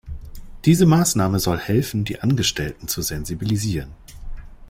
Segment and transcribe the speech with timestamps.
[0.65, 3.93] Diese Maßnahme soll helfen, die Angestellten zu sensibilisieren.